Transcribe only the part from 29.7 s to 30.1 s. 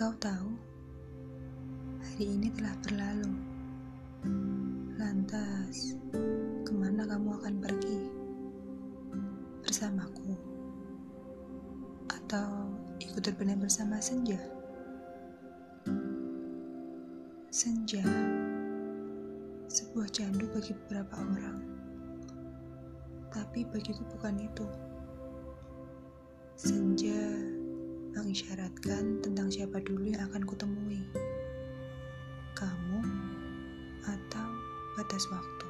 dulu